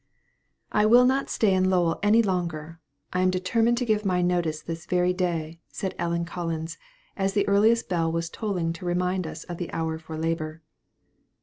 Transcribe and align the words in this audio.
"I 0.71 0.87
will 0.87 1.05
not 1.05 1.29
stay 1.29 1.53
in 1.53 1.69
Lowell 1.69 1.99
any 2.01 2.23
longer; 2.23 2.79
I 3.13 3.21
am 3.21 3.29
determined 3.29 3.77
to 3.77 3.85
give 3.85 4.03
my 4.03 4.23
notice 4.23 4.59
this 4.59 4.87
very 4.87 5.13
day," 5.13 5.59
said 5.67 5.93
Ellen 5.99 6.25
Collins, 6.25 6.79
as 7.15 7.33
the 7.33 7.47
earliest 7.47 7.87
bell 7.87 8.11
was 8.11 8.27
tolling 8.27 8.73
to 8.73 8.85
remind 8.87 9.27
us 9.27 9.43
of 9.43 9.57
the 9.57 9.71
hour 9.71 9.99
for 9.99 10.17
labor. 10.17 10.63